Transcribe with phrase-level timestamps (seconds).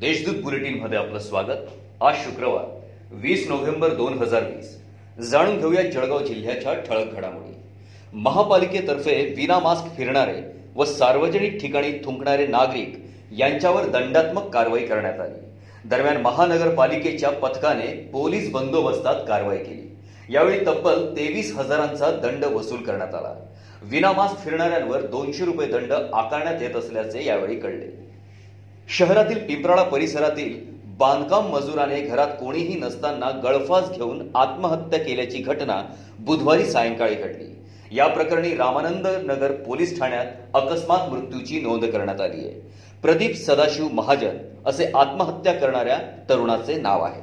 [0.00, 1.66] देशदूत बुलेटिनमध्ये आपलं स्वागत.
[2.00, 2.64] आज शुक्रवार
[3.12, 4.82] वीस नोव्हेंबर दोन हजार वीस.
[5.18, 7.52] जाणून घेऊया जळगाव जिल्ह्याच्या ठळक घडामोडी.
[8.12, 10.40] महापालिकेतर्फे विना मास्क फिरणारे
[10.74, 12.98] व सार्वजनिक ठिकाणी थुंकणारे नागरिक
[13.38, 15.40] यांच्यावर दंडात्मक कारवाई करण्यात आली.
[15.88, 19.96] दरम्यान महानगरपालिकेच्या पथकाने पोलीस बंदोबस्तात कारवाई केली.
[20.34, 23.34] यावेळी तब्बल तेवीस हजारांचा दंड वसूल करण्यात आला.
[23.82, 28.07] विना मास्क फिरणाऱ्यांवर दोनशे रुपये दंड आकारण्यात येत असल्याचे यावेळी कळले.
[28.90, 37.14] शहरातील पिंपराळा परिसरातील बांधकाम मजुराने घरात कोणीही नसताना गळफास घेऊन आत्महत्या केल्याची घटना बुधवारी सायंकाळी
[37.14, 37.58] घडली.
[37.96, 42.60] या प्रकरणी रामानंद नगर पोलीस ठाण्यात अकस्मात मृत्यूची नोंद करण्यात आली आहे.
[43.02, 45.98] प्रदीप सदाशिव महाजन असे आत्महत्या करणाऱ्या
[46.28, 47.22] तरुणाचे नाव आहे.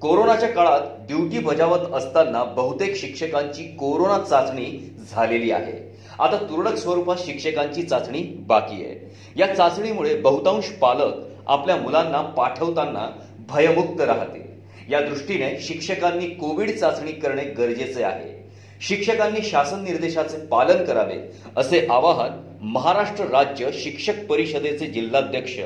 [0.00, 5.87] कोरोनाच्या काळात ड्युटी बजावत असताना बहुतेक शिक्षकांची कोरोना चाचणी झालेली आहे.
[6.18, 8.94] आता तुरळक स्वरूपात शिक्षकांची चाचणी बाकी आहे.
[9.36, 11.14] या चाचणीमुळे बहुतांश पालक
[11.46, 13.08] आपल्या मुलांना पाठवताना
[13.48, 14.46] भयमुक्त राहते
[14.90, 18.36] या दृष्टीने शिक्षकांनी कोविड चाचणी करणे गरजेचे आहे.
[18.80, 21.16] शिक्षकांनी शासन निर्देशाचे पालन करावे
[21.56, 25.58] असे आवाहन महाराष्ट्र राज्य शिक्षक परिषदेचे जिल्हाध्यक्ष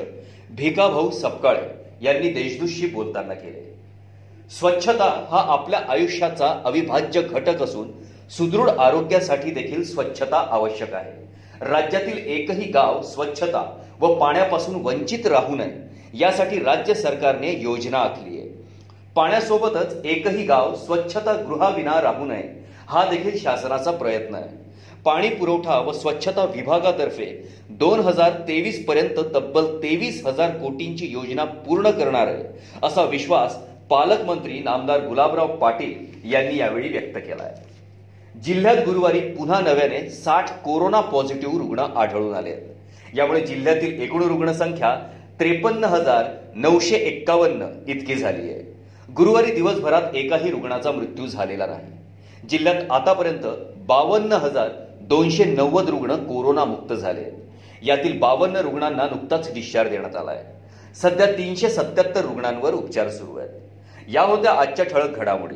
[0.51, 1.67] भिकाभाऊ सपकाळे
[2.01, 3.61] यांनी देशदूतशी बोलताना केले.
[4.59, 7.91] स्वच्छता हा आपल्या आयुष्याचा अविभाज्य घटक असून
[8.37, 11.11] सुदृढ आरोग्यासाठी देखील स्वच्छता आवश्यक आहे.
[11.61, 13.63] राज्यातील एकही गाव स्वच्छता
[13.99, 18.47] व पाण्यापासून वंचित राहू नये यासाठी राज्य सरकारने योजना आखली आहे.
[19.15, 22.47] पाण्यासोबतच एकही गाव स्वच्छता गृहाविना राहू नये
[22.87, 24.61] हा देखील शासनाचा प्रयत्न आहे.
[25.05, 27.25] पाणी पुरवठा व स्वच्छता विभागातर्फे
[27.79, 32.43] दोन हजार तेवीस पर्यंत तब्बल तेवीस हजार कोटींची योजना पूर्ण करणार आहे
[32.83, 33.57] असा विश्वास
[33.89, 37.71] पालकमंत्री नामदार गुलाबराव पाटील यांनी यावेळी व्यक्त केला आहे.
[38.35, 42.49] जिल्ह्यात गुरुवारी पुन्हा नव्याने साठ कोरोना पॉझिटिव्ह रुग्ण आढळून आले.
[42.49, 44.95] आहेत यामुळे जिल्ह्यातील एकूण रुग्णसंख्या
[45.39, 48.61] त्रेपन्न हजार नऊशे एक्कावन्न इतकी झाली आहे.
[49.15, 52.47] गुरुवारी दिवसभरात एकाही रुग्णाचा मृत्यू झालेला नाही.
[52.49, 53.45] जिल्ह्यात आतापर्यंत
[53.87, 54.69] बावन्न हजार
[55.01, 57.21] दोनशे नव्वद रुग्ण कोरोनामुक्त झाले.
[57.21, 63.37] आहेत यातील बावन्न रुग्णांना नुकताच डिस्चार्ज देण्यात आला आहे सध्या तीनशे सत्याहत्तर रुग्णांवर उपचार सुरू
[63.37, 63.49] आहेत.
[64.09, 65.55] या होत्या आजच्या ठळक घडामोडी.